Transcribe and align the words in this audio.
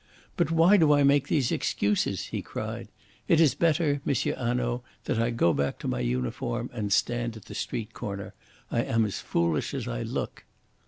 "But 0.35 0.49
why 0.49 0.77
do 0.77 0.93
I 0.93 1.03
make 1.03 1.27
these 1.27 1.51
excuses?" 1.51 2.25
he 2.29 2.41
cried. 2.41 2.87
"It 3.27 3.39
is 3.39 3.53
better, 3.53 4.01
M. 4.03 4.15
Hanaud, 4.15 4.81
that 5.03 5.19
I 5.19 5.29
go 5.29 5.53
back 5.53 5.77
to 5.77 5.87
my 5.87 5.99
uniform 5.99 6.71
and 6.73 6.91
stand 6.91 7.37
at 7.37 7.45
the 7.45 7.53
street 7.53 7.93
corner. 7.93 8.33
I 8.71 8.81
am 8.81 9.05
as 9.05 9.19
foolish 9.19 9.75
as 9.75 9.87
I 9.87 10.01
look." 10.01 10.43